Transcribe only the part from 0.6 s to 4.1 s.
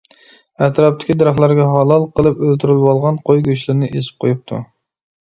ئەتراپتىكى دەرەخلەرگە ھالال قىلىپ ئۆلتۈرۈۋالغان قوي گۆشلىرىنى